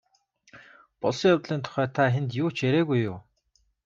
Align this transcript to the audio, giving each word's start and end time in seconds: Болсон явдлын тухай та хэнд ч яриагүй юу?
Болсон 1.05 1.31
явдлын 1.35 1.63
тухай 1.63 1.87
та 1.95 2.03
хэнд 2.13 2.29
ч 2.55 2.57
яриагүй 2.67 2.99
юу? 3.09 3.17